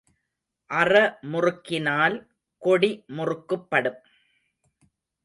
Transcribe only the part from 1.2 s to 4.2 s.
முறுக்கினால் கொடி முறுக்குப் படும்.